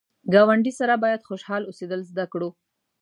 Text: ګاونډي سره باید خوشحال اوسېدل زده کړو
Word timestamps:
ګاونډي 0.33 0.73
سره 0.79 0.93
باید 1.03 1.25
خوشحال 1.27 1.61
اوسېدل 1.65 2.01
زده 2.11 2.25
کړو 2.33 2.49